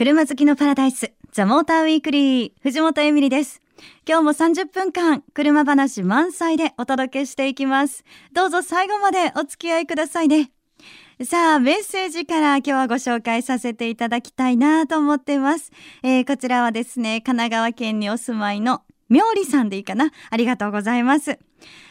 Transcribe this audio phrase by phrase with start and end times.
[0.00, 3.60] 車好きのパラダイスザモーターウィークリー藤本エミリです。
[4.08, 8.02] 今日も30分間車話満載でお届けしていきます。
[8.32, 10.52] どうぞ最後までお付き合いくださいね。
[11.22, 15.70] さあメッセージから今日はご紹介させていただきたいなと思っています、
[16.02, 18.80] えー、こちらはですね神奈川県にお住まいの
[19.10, 20.12] 妙理さんでいいかな。
[20.30, 21.38] ありがとうございます。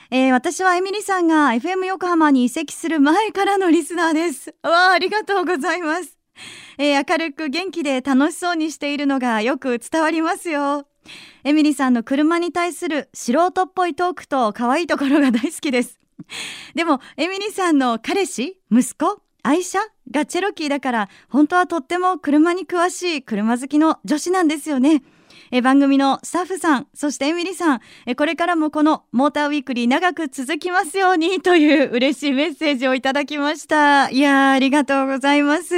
[0.10, 4.56] えー、私はエミリさんが FM 横浜に移籍する前からのリスナーです。
[4.64, 6.19] わあありがとうございます。
[6.78, 10.88] えー、明るく元気で楽しそうにしているのがよく伝わりますよ。
[11.44, 16.00] エミリさんの車に対する素人っぽいトークと可愛いところが大好きです。
[16.76, 19.80] でもエミリさんの彼氏息子愛車
[20.12, 25.02] がチェロキーだから本当はとっても車に詳しい車好きの女子なんですよね。
[25.52, 34.10] え番組のスタッフさんそしてエミリさんえこれからもこのモーターウィークリー長く続きますようにという嬉しいメッセージをいただきました。
[34.10, 35.76] いやありがとうございます。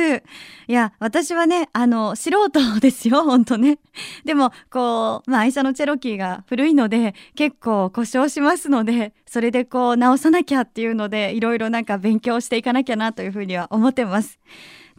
[0.68, 3.80] いや私はねあの素人ですよ本当ね。
[4.24, 14.40] でもこうまあ愛車のチェロキーが古いので結構故障しますのでそれでこう直さなきゃっていうのでいろいろなんか勉強していかなきゃなというふうには思ってます。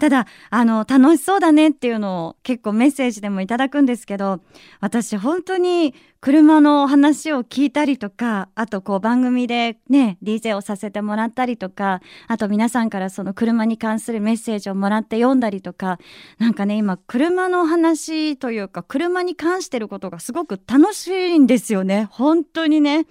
[0.02, 4.40] ただあの楽しそうだねっていうのを結構メッセージでもいただくんですけど
[4.80, 16.00] 私本当に車の話を聞いたりとかあとこう番組でね DJ をさせてもらったりとかあと皆さんからその車に関するメッセージをもらって読んだりとか
[16.38, 22.08] なんかね今車の話というか車に関してることがすごく楽しいんですよね。
[22.10, 23.06] 本当にね。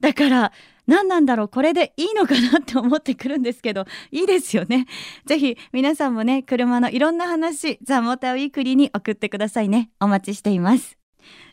[0.00, 0.52] だから
[0.86, 4.86] 何なんだろうこれでいいのかなって思ってくるんですけどいいですよね。
[5.26, 9.90] ぜひ皆さんもね車のいろんな話ザ・モーターウィークリーに送ってくださいね。
[10.00, 10.98] お待ちしています。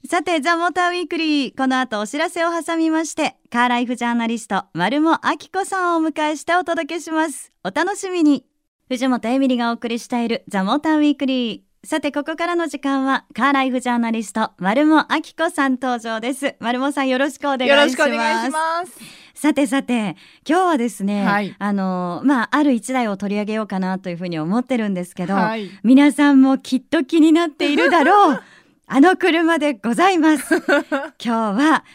[0.08, 7.52] さてザ・モーターウィークリーこの後お知らせを挟みましてカーライフジャーナリスト丸もあきこさんをお迎えしてお届けします。
[7.64, 8.46] お楽しみに。
[8.88, 11.69] 藤本エミリがお送りしているザ・モーターウィークリー。
[11.86, 16.58] さてここからの時間はカーライフジャーナリスト丸もあきこさん登場です。
[16.60, 17.70] 丸もさんよろしくお願いします。
[17.70, 19.00] よろしくお願いします。
[19.34, 28.44] さてさて今日はですね、はい、あのまあある一台を取り上げようかなというふうに思ってるんですけど、はい、皆さんもきっと気になっているだろう。
[28.92, 30.56] あの車でございます。
[31.18, 31.86] 今日は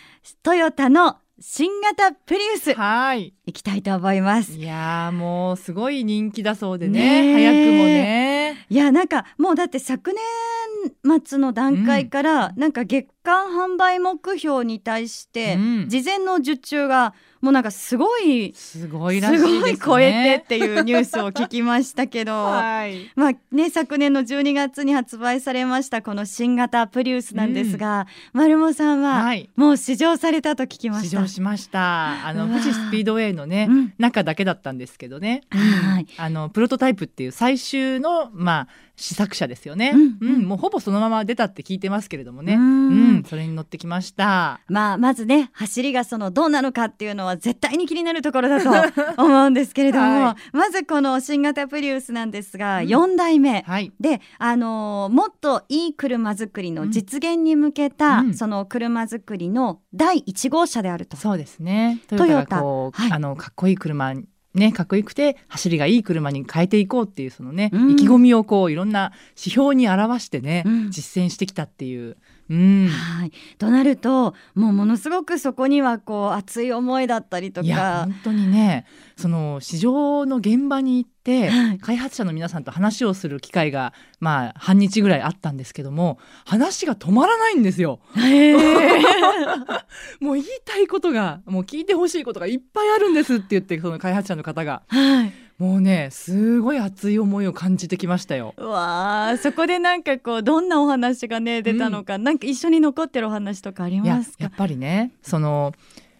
[0.42, 2.72] トヨタの新型プリウス。
[2.72, 3.34] はい。
[3.44, 4.52] 行きたいと思います。
[4.52, 7.34] いやもうすごい人気だそうでね。
[7.34, 8.66] 早くもね。
[8.70, 17.12] いやなんかもうだって昨年末の段階から、うん、なんか月間販売目標に対して、うん、事前の受注が
[17.44, 31.08] もうなんかすごいすごい、ね、すごい超えてっていうニュースを聞きましたけど、 はい、まあね昨年の12月に発売されましたこの新型プリウスなんですが、うん、丸茂さんはもう試乗されたと聞きました。
[31.10, 32.26] 試乗しました。
[32.26, 44.60] あの富士スピードウェイのね、うん、中だけだったんですけどね、はい、あのプロトタイプっていう最終のまあ試作車ですよね、うん、うん、もうほぼそのまま出たって聞いてますけれどもね、うん、それに乗ってきました。
[44.68, 48.70] まあまずね走りがそのどうなのかっていうのは絶対に気になるところだと
[49.22, 61.16] 思うんですけれども、はい、まずこの新型プリウスなんですが、うん、4代目、はい、であのー、もっといい車作りの実現に向けた、うん、その車作りの第1号車であると。
[61.16, 62.00] そうですね。
[62.08, 62.62] トヨタ。
[62.62, 64.14] はい、あのかっこいい車
[64.54, 72.16] ね、かっこよくて走りがいい車に変えていこうっていうそのね、うん、意気込みをこういろんな指標に表してね、うん、実践してきたっていう。
[72.50, 73.32] うん、はい。
[73.58, 78.04] となるともうものすごくそこにはこう熱い思いだったりとか。
[78.04, 88.00] 本当にねその市場の現場に行って、はい、開発者の皆さんと話をする機会がまあ半日ぐらいあったんですけども話が止まらないんですよ。
[90.20, 94.82] もう言いたいことがもう聞いてほしいことがいっぱいあるんですって言ってその開発者の方が。
[94.88, 98.52] はいもうねすごい熱い思いを感じてきましたよ。
[98.58, 104.36] わあそこでなんかこうどんなお話がね出たのか、うん、なんか一緒に残ってるお話とかありますか？
[104.40, 105.72] やっぱりねその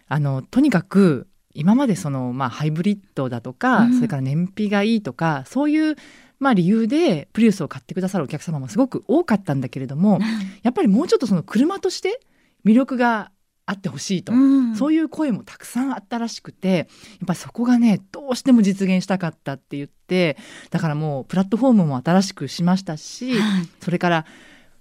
[0.07, 5.95] あのとにかく今までその、まあ、ハイブリッドだとか、うん、それから燃費がいいとかそういう
[6.37, 10.19] まあ、理由でプリウスを買ってくださるお客様もすごく多かったんだけれども
[10.63, 12.19] やっぱりもうちょっとその車として
[12.65, 13.31] 魅力が
[13.67, 16.87] あってほしいと、うん、そういう声もたくさんあったらしくてやっ
[17.25, 20.37] ぱりそこがねどうしても実現したかったって言って
[20.69, 24.25] だからもうプラットフォームも新しくしましたし、はい、それから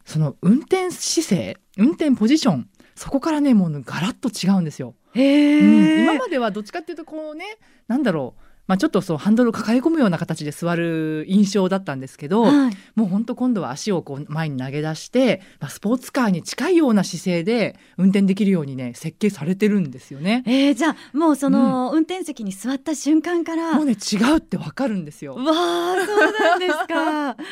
[0.04, 4.94] その運転姿勢運転ポジションそこからねもうガラッと違うんですよ。
[5.14, 7.44] うん、今まではどっちかっていうとこうね
[7.88, 20.42] なんだろうまあ、ちょっとそうハンドルを抱え込むような形で座る印象だったんですけど、はい、もう本当今度は足をこう前に投げ出して、まあ、スポーツカーに近いような姿勢で運転できるようにね設計されてるんですよね。
[20.46, 25.34] えー、じゃあもうその、運転席に座った瞬間からもうね違うってわかるんですよ。
[25.34, 27.36] わあそうなんですか。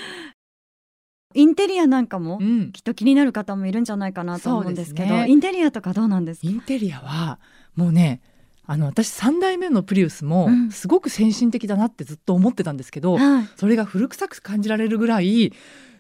[1.35, 2.73] インテリアなんかもうん。
[2.73, 5.29] きっと気になる方もいるんじゃないかなと思うんですけどね。
[5.29, 6.49] インテリアとかどうなんですか？
[6.49, 7.39] インテリアは
[7.75, 8.21] もうね
[8.65, 10.71] あの私3代目のプリウスもうん。
[10.71, 13.49] すごく先進的だなってずっと思ってたんですけど、はい。
[13.57, 15.53] それが古臭く感じられるぐらい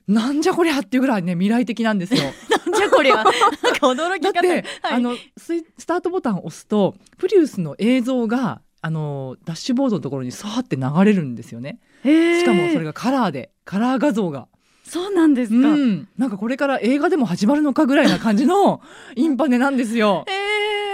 [0.06, 2.20] なんじゃこりゃっていうぐらいね未来的なんですよ。
[2.50, 3.16] なんじゃこりゃ。
[3.22, 3.38] なんか
[3.88, 4.32] 驚き方。
[4.32, 4.62] だって、はい。
[4.82, 11.80] あのスイスタートボタンを押すとプリウスの映像があのダッシュボードのところにさーって流れるんですよね。
[12.04, 14.48] しかもそれがカラーでカラー画像が、
[14.84, 18.82] そうなんですか、うん、なんかこれから映画でも始まるのかぐらいな感じの
[19.14, 20.24] インパネなんですよ。
[20.28, 20.42] えー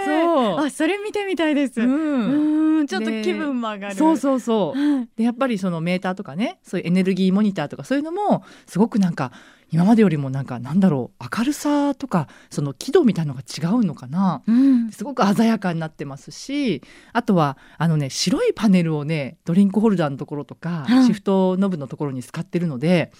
[0.09, 0.65] そう。
[0.65, 3.95] あそれ見てみたいです、ううんん、ちょっと気分も上がる。
[3.95, 4.79] そうそうそう。
[4.79, 5.09] はい。
[5.15, 9.31] でやっぱりそのメーターとかねそういうエネルギーモニターとかそういうのもすごくなんか
[9.71, 14.41] 今までよりもなんかなんだろう明るさとかその輝度みたいなのが違うのかな。
[14.47, 14.91] うん。
[14.91, 16.81] すごく鮮やかになってますし
[17.13, 21.05] あとはあのね白いパネルをねドリンクホルダーのところとか、はい。
[21.05, 23.11] シフトノブのところに使ってるので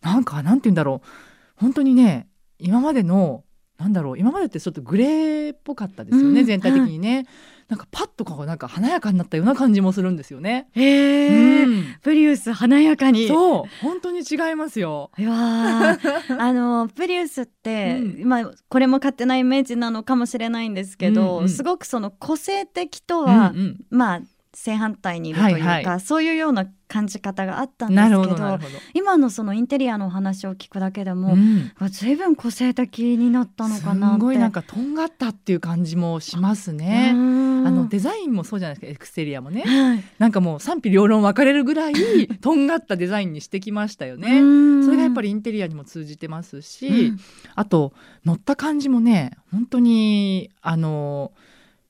[0.00, 1.08] なんかなんて言うんだろう。
[1.56, 2.28] 本当にね
[2.58, 3.44] 今までの
[3.78, 7.26] なんだろう今までってちょっとグレーっぽかったですよね、うん全体的にね、
[7.68, 10.68] なんかパッとこうなんか華やかになったような感じもするんですよね。
[10.72, 11.66] へー。
[11.66, 11.84] うん。
[12.02, 13.28] プリウス華やかに。
[13.28, 13.82] そう。
[13.82, 15.10] 本当に違いますよ。
[15.18, 15.98] いやー。
[16.40, 18.28] あのプリウスって、うん。
[18.28, 21.48] まあこれも勝手なイメージなのかもしれないんですけど、うんうん。
[21.50, 23.80] すごくその個性的とは、うんうん。
[23.90, 24.20] まあ
[24.54, 28.58] 正反対にいるというか、はいはそういうような感じ方があったんですけど。
[28.94, 34.18] 今のそのインテリアのお話を聞くだけでも、うんずいぶん個性的になったのかなって。
[34.18, 37.10] すごいなんかとんがったっていう感じもしますね。
[37.12, 41.94] あのデザインもそうじゃないですかエクステリアもねはいなんかもう賛否両論分かれるぐらい
[42.40, 44.40] とんがったデザインにしてきましたよね。
[44.84, 47.20] それがやっぱり、りインテリアにも通じてますし、うん
[47.54, 47.92] あと
[48.24, 51.32] 乗った感じもね本当にあの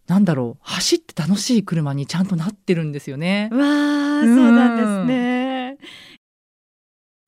[0.08, 3.50] なんだろう走って楽しい車にちゃんとなってるんですよね。
[3.52, 5.78] わあ、そうなんですね。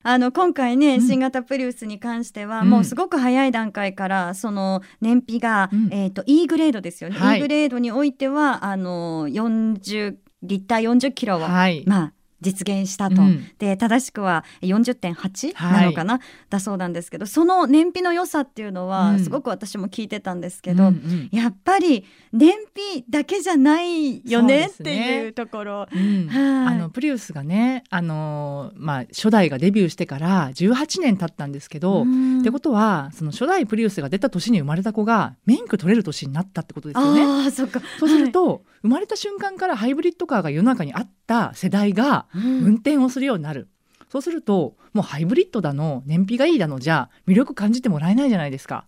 [0.03, 1.01] あの今回ね、うん。
[1.01, 2.69] 新型プリウスに関しては、うん。
[2.69, 5.93] もうすごく早い段階からその燃費が、うん。
[5.93, 7.37] えっ、と E グレードですよね、はい。
[7.37, 13.47] E グレードにおいてはあの40リッター40キロを、はい、まあ実現したと、うん。
[13.57, 15.81] で正しくは40.8はい。
[15.81, 19.19] なのかな、だそうなんですけどその燃費の良さっていうのは、うん。
[19.23, 21.29] すごく私も聞いてたんですけど、うんうん。
[21.31, 24.67] やっぱり燃費だけじゃないよね？
[24.67, 25.87] っていうところ。
[25.93, 26.27] うん。
[26.27, 26.75] はい。
[26.75, 37.23] あのプリウスがね、あのまあ、初代がデビューしてから18年経ったんですけど、ってことはその初代プリウスが出た年に生まれた子が免許取れる年になったってことですよね。
[37.23, 37.81] ああそっか。
[37.99, 43.67] そうすると、生まれた瞬間からハイブリッドカーが世の中にあった世代がはい運転をするようになる。
[44.09, 48.85] そうするともうハイブリッドだの燃費がいいだのじゃ魅力感じてもらえないじゃないですか。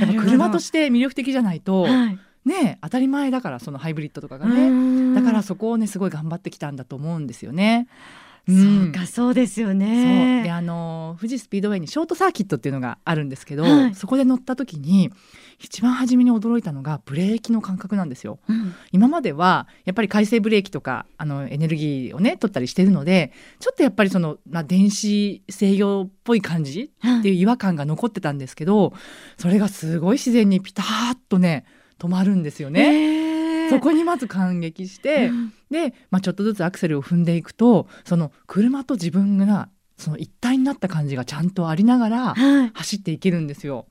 [0.00, 5.14] やっぱ車として魅力的じゃないと、はいね当たり前だからそのハイブリッドとかがね。
[5.14, 7.88] だからそこをねすごい頑張ってきたんだと思うんですよね。
[8.48, 8.54] そ
[8.88, 10.44] うかそうですよね。
[10.44, 13.94] であの富士スピードウェイにショートサーキットっていうのがあるんですけど、はい。
[13.96, 15.10] そこで乗った時に
[15.58, 18.38] 一番初めに驚いたのがブレーキの感覚なんですよ。
[18.48, 18.74] うん。
[18.92, 28.92] 今まではやっぱり回生ブレーキとかあのエネルギーをね取ったりしてるのでちょっとやっぱりその、まあ、電子制御っぽい感じっていう違和感が残ってたんですけど
[29.38, 31.64] それがすごい自然にピタッとね
[31.98, 33.20] 止まるんですよね。
[33.20, 33.25] へー
[33.70, 35.52] そこにまず感激して、うん。
[35.70, 42.70] で、まあ、ちょっとずつアクセルを踏んでいくとその車と自分がその一体になった感じがちゃんとありながらはい。
[42.74, 43.86] 走っていけるんですよ。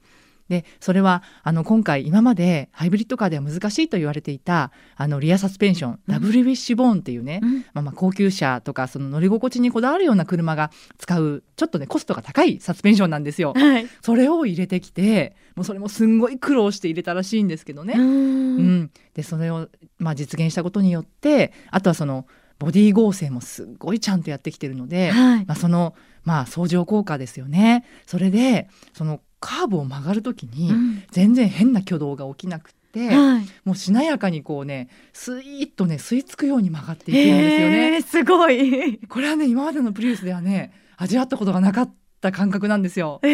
[0.50, 6.00] でそれはあの今回今までハイブリッドカーでは難しいと言われていたあのリアサスペンション、うん。
[6.08, 7.60] ダブルウィッシュボーンっていうね、うん。
[7.74, 13.54] まあ、まあ高級車とかその乗り心地にこだわるような車が使うちょっとねコストが高いサスペンションなんですよ。
[13.56, 13.88] はい。
[14.02, 17.96] それを入れてきてもうそれもすんごい苦労して入れたらしいんですけどね。
[17.98, 22.28] ううんん、でそれを、まあ、実現したことによってあとはその
[22.60, 25.46] ボディ合成もすっごいちゃんとやってきてるので、はい。
[25.46, 27.86] まあ、その、まあ、相乗効果ですよね。
[28.06, 31.04] それでそのカーブを曲がる時にうん。
[31.12, 33.46] 全然変な挙動が起きなくって、はい。
[33.64, 38.02] もうしなやかにこうねスイーッとね吸い付くように曲がっていけるんですよね。
[38.02, 38.98] すごい。
[39.08, 41.94] これはね今までのプリウスではね味わったことがなかった
[42.32, 43.20] 感覚なんですよ。
[43.24, 43.28] え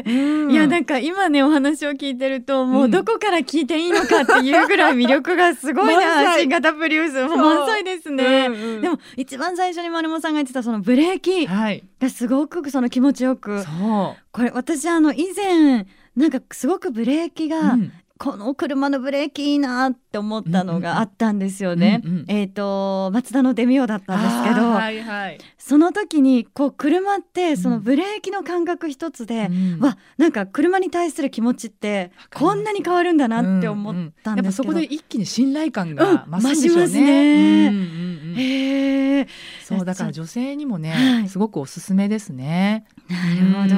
[0.00, 0.44] ー。
[0.44, 0.50] うん。
[0.50, 6.40] いやなんか今ねお話を聞いてるともうどこから聞いていいのかっていうぐらい魅力がすごい 満な載。
[6.42, 7.26] 新型プリウス。
[7.26, 8.46] 満載ですね。
[8.48, 8.80] うんうん。
[8.80, 13.62] でも一番最初に丸山さんが言ってたそのブレーキはい、がすごくその気持ちよく。
[13.62, 14.22] そう。
[14.32, 22.02] これ私あの以前なんかすごくブレーキがうんこの車のブレーキいいなって思ったのがあったんですよね。
[22.04, 22.24] うんうん。
[22.28, 25.38] えっ、とマツダのデミオだったんですけど、はいはい。
[25.56, 29.80] その時にこう車ってそのうんブレーキの感覚一つで、うん。
[29.80, 33.94] わなんか車に対する気持ちってこんなに変わるんだなって思っ
[34.24, 36.86] たんやっぱですけど、そこで一気に信頼感うんが増すんでしょうね。
[36.86, 37.68] 増しますね。
[37.68, 38.34] うんうんうん。
[38.36, 39.28] へえ
[39.64, 41.28] そうだから女性にもね、はい。
[41.28, 42.84] すごくおすすめですね。
[43.08, 43.76] なるほど、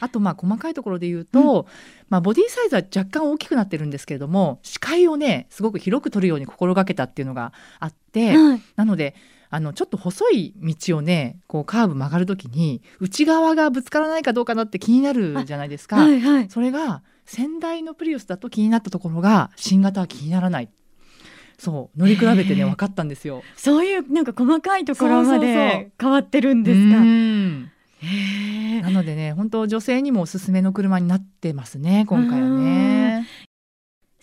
[0.00, 1.66] あとまあ細かいところで言うと、
[2.12, 9.14] まあボディサイズは若干大きくなってるんですけれども視界をねすごく広く取るように心がけたっていうのがあって、はいなので
[9.48, 15.96] あのちょっと細い道をねこうカーブ曲がるときに内側がぶつからないかどうかなって気になるじゃないですか。
[15.96, 20.68] はいはいそれが先代のプリウスだと気になったところが新型は気にならない。
[21.58, 23.42] そう乗り比べてね分かったんですよ。
[23.56, 27.71] そういうなんか細かいところまで変わってるんですか？
[28.82, 33.26] なのでね本当女性にもおすすめの車になってますね今回はね。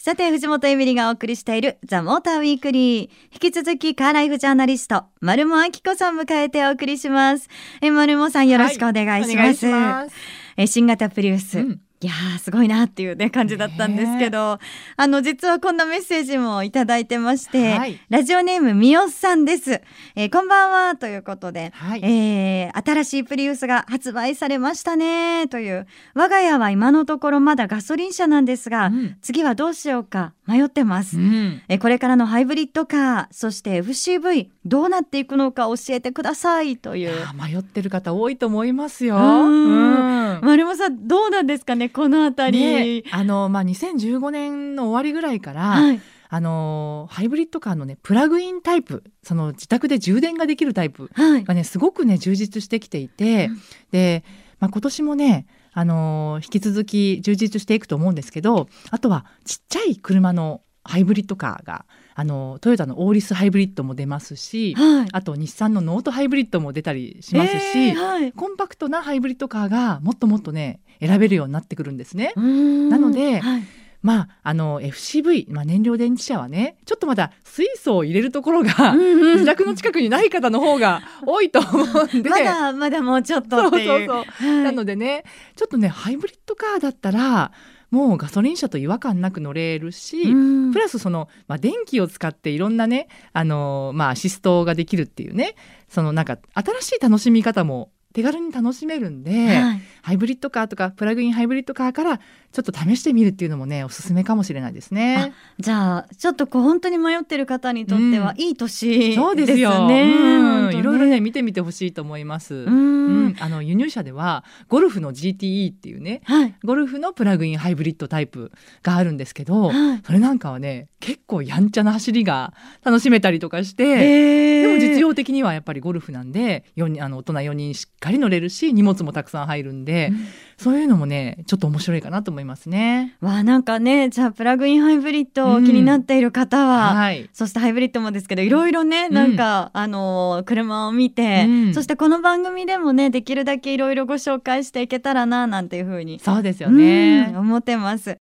[0.02, 7.50] さて藤本エミリがお送りしているザ・モーターウィークリー引き続きカーライフジャーナリスト丸茂明子さん迎えてお送りします。
[7.82, 10.16] え丸茂さんよろしくお願いします,、します。
[10.56, 14.58] え新型プリウス、うんいやーすごいなっていうね感じだったんですけど、
[14.96, 18.00] あの実はこんなメッセージもいただいてまして、はい。
[18.10, 19.82] ラジオネームみおさんです、
[20.16, 22.00] えーこんばんはということで、はい。
[22.04, 29.18] えー新しいプリウスが発売されましたねという我が家は今のところまだガソリン車なんですが、うん。
[29.22, 31.62] 次はどうしようか迷ってます、うん。
[31.68, 37.12] えーこれからのハイブリッドカーそして FCV どうなっていくのか教えてくださいという。
[37.34, 39.16] 迷ってる方多いと思いますよ。
[39.18, 46.02] 丸山さんどうなんですかねこのあたり、ね、あのまあ2015年の終わりぐらいから、はい。
[46.32, 51.44] あのハイブリッドカーのねプラグインタイプその自宅で充電ができるタイプはい。
[51.44, 53.62] がねすごくね充実してきていて、うん。
[53.92, 54.24] で、
[54.60, 61.86] まあ、今年もねあの引き続き充実していくと思うんですけどあとはちっちゃい車のハイブリッドカーが
[62.20, 65.08] あのトヨタのオーリスハイブリッドも出ますしはい。
[65.14, 68.34] あと日産のノートハイブリッドも出たりしますし、えーはい。
[68.34, 72.34] コンパクトなハイブリッドカーがもっともっとね選べるようになってくるんですね。
[72.36, 73.64] なのではい。
[74.02, 79.34] まあ、あの FCV、まあ、燃料電池車はねちょっとまだ水素を入れるところが、うんうん。
[79.36, 81.70] 自宅の近くにない方の方が多いと思
[82.14, 82.30] うんで。
[82.30, 84.64] まだまだもうちょっとそうそうそう、はい。
[84.64, 85.24] なのでね
[85.56, 87.54] ちょっとねハイブリッドカーだったら
[87.92, 90.36] もうガソリン車と違和感なく乗れるし、う
[90.70, 90.72] ん。
[90.72, 95.56] プラスその、まあ、電気を使っていろんなねあの、まあ、アシストができるっていうね
[95.88, 99.82] そのなんか新しい楽しみ方も手軽に楽しめるんで、はい。
[100.02, 102.20] ハイブリッドカーとかプラグインハイブリッドカーから
[102.52, 105.34] ちょっと試してみるっていうのもねおすすめかもしれないですね。
[105.60, 108.42] じゃあちょっとこう本当に迷ってる方にとってはうん。
[108.42, 109.88] いい年そうですよ。
[109.88, 110.70] ね。
[110.76, 112.56] いろいろね見てみてほしいと思います。
[112.56, 113.28] ううん。
[113.30, 116.56] ん、あの輸入車ではゴルフの GTE っていうねはい。
[116.64, 118.52] ゴルフのプラグインハイブリッドタイプ
[118.82, 120.02] があるんですけど、はい。
[120.04, 122.54] それなんかはね結構やんちゃな走りが
[122.84, 124.80] 楽しめたりとかして、えー。
[124.80, 130.12] でも実用的にはやっぱりゴルフなんで4人あの大人4人しっかり乗れるし荷物もたくさん入るんで、
[130.60, 133.16] そういうのもねちょっと面白いかなと思いますね。
[133.22, 137.30] わあなんかねじゃあプラグインハイブリッドを気になっている方は、はい。
[137.32, 141.74] そしてハイブリッドもですけどいろいろねなんか、あのー車を見て、うん。
[141.74, 147.30] そしてこの番組でもねできるだけいろいろご紹介していけたらななんていうふうにそうですよね。
[147.32, 147.40] うん。
[147.40, 148.18] 思ってます。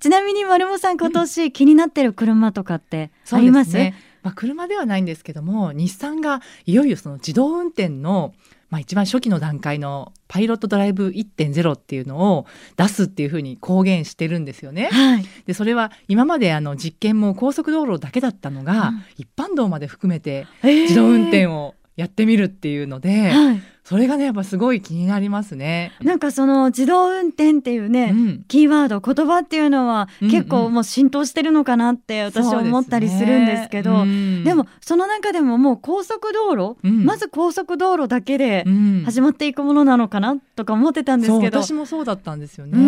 [0.00, 3.94] ちなみに丸茂さん今年気になってる車とかってあります,、ね。
[4.22, 8.32] まあ、車ではないんですけども日産がいよいよその自動運転の、
[8.70, 12.46] まあ、一番初期の段階のパイロットドライブ1.0っていうのを
[12.76, 14.88] 出すっていうふうに公言してるんですよね。
[14.92, 15.24] はい。
[15.46, 19.04] でそれは今まであの実験も高速道路だけだったのが、うん。
[19.16, 20.82] 一般道まで含めてえー。
[20.82, 23.62] 自動運転をやってみるっていうので、はい。
[23.82, 25.92] それがねやっぱすごい気になりますね。
[26.00, 28.44] なんかその自動運転っていうね、うん。
[28.46, 34.44] キーワード言葉っていうのは結構もう浸透してるのかなって私は思ったりするんですけどそうん。
[34.44, 37.04] でもその中でももう高速道路、うん。
[37.04, 39.02] まず高速道路だけでうん。
[39.04, 42.78] 始まっていくものなのかなとか思ってたんですけど、私もそうだったんですよね。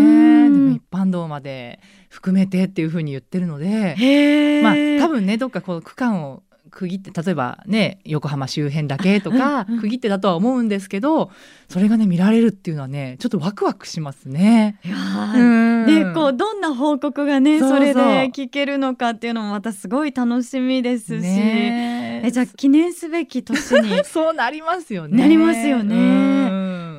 [0.72, 4.74] 一般道まで含めてっていうふうに言ってるので、まあ
[5.04, 11.30] 多分ねどっかこう区間を区切って例えばね横浜周辺だけとか区切ってだとは思うんですけど
[11.68, 14.78] それがね見られるっていうのはねちょっとワクワクしますね。
[14.82, 18.00] でこうどんな報告がねそれで
[18.30, 25.22] 聞けるのかっていうのもまたすごい楽しみですし、ねえじゃあ記念すべき年に そうなりますよね。
[25.22, 25.96] なりますよね。
[25.96, 25.98] う
[26.46, 26.49] ん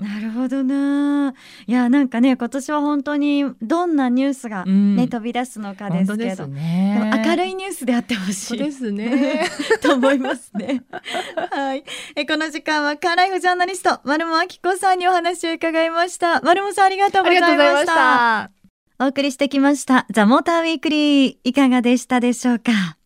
[0.02, 1.34] なるほどな
[1.68, 7.12] いやなんかね今年は本当にどんなニュースがうんね、飛び出すのかですけどね。
[7.26, 9.48] 明るいニュースであってほしいですね。
[9.82, 10.84] と思いますね。
[11.52, 11.84] はい。
[12.16, 16.42] えこの時間はカーライフジャーナリスト丸茂明子さんにお話を伺いました。
[16.42, 17.94] 丸茂さんありがとうございました。
[17.94, 19.06] た。
[19.06, 23.01] お送りしてきましたザ・モーターウィークリーいかがでしたでしょうか？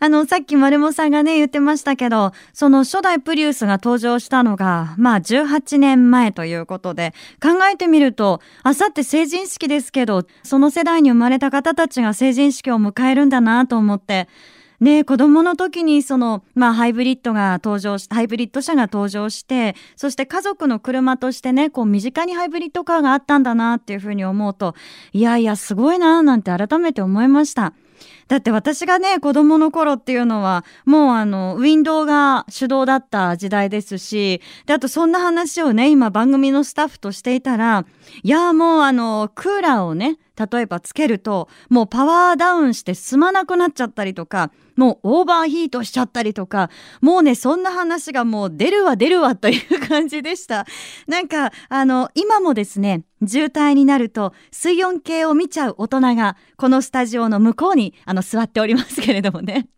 [0.00, 14.28] あの、さっき丸モさんがね、言ってましたけど、その初代プリウスが登場したのが、まあ18年前ということで、考えてみると、あさって成人式ですけど、その世代に生まれた方たちが成人式を迎えるんだなと思って、
[14.80, 24.74] ね子供の時にその、まあ、ハイブリッドが登場し、ハイブリッド車が登場して、そして家族の車としてね、こう身近にハイブリッドカーがあったんだなっていうふうに思うと、
[25.12, 27.72] いやいや、すごいななんて改めて思いました。
[28.28, 37.86] だって私がね、子供の頃っていうのは、もうあの、ウィンドウが手動だった時代ですし、で、あとそんな話をね、今番組のスタッフとしていたら、
[38.22, 50.66] いや、もうあの、クーラーをね、例えばつけると、もうパワーダウンして進まなくなっちゃったりとか、もうオーバーヒートしちゃったりとか、もうね、そんな話がもう出るわ出るわという感じでした。
[51.08, 59.68] なんか、あの、今もですね、渋滞になると水温計を見ちゃう大人が、このスタジオの向こうに、あの、座っておりますけれどもね。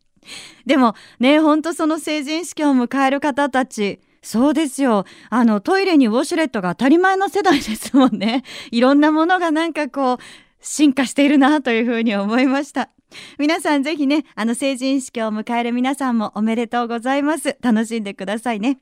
[0.66, 5.04] でもね、ほんとその成人式を迎える方たち、そうですよ。
[5.30, 8.42] あの、トイレにウォシュレットが当たり前の世代ですもんね。
[8.70, 10.18] いろんなものがなんかこう、
[10.60, 12.90] 進化しているなというふうに思いました。
[13.38, 17.56] 皆さんぜひね、あの成人式を迎える皆さんもおめでとうございます。
[17.60, 18.80] 楽しんでくださいね。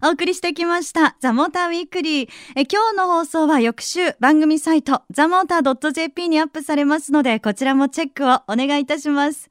[0.00, 2.28] お送りしてきました、ザ・モーターウィークリー。
[2.54, 9.50] え今日の放送は翌週番組サイト、ザ・モーター .jp にアップされますので、こちらもチェックをお願いいたします。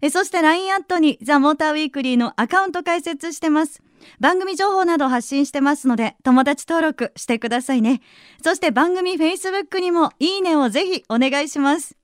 [0.00, 3.82] えそして LINE アットにザ・モーターウィークリーのアカウント開設してます。
[4.20, 8.00] 番組情報など発信してますので、友達登録してくださいね。
[8.42, 11.96] そして番組 Facebook にもいいねをぜひお願いします。